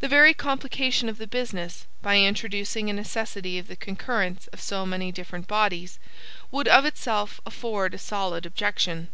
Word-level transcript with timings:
The 0.00 0.08
very 0.08 0.34
complication 0.34 1.08
of 1.08 1.16
the 1.16 1.26
business, 1.26 1.86
by 2.02 2.18
introducing 2.18 2.90
a 2.90 2.92
necessity 2.92 3.58
of 3.58 3.66
the 3.66 3.76
concurrence 3.76 4.46
of 4.48 4.60
so 4.60 4.84
many 4.84 5.10
different 5.10 5.48
bodies, 5.48 5.98
would 6.50 6.68
of 6.68 6.84
itself 6.84 7.40
afford 7.46 7.94
a 7.94 7.98
solid 7.98 8.44
objection. 8.44 9.08